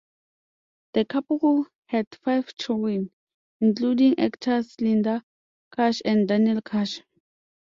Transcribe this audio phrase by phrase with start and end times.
[0.93, 3.11] The couple had five children,
[3.59, 5.23] including actors Linda
[5.75, 7.03] Kash and Daniel Kash.